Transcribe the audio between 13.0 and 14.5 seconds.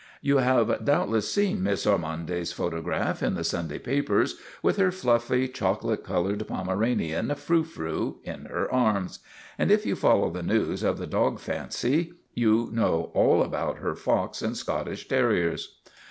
all about her fox